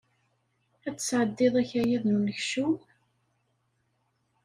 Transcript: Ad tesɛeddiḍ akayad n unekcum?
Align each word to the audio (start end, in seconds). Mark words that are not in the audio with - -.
Ad 0.87 0.95
tesɛeddiḍ 0.97 1.53
akayad 1.61 2.03
n 2.07 2.17
unekcum? 2.17 2.75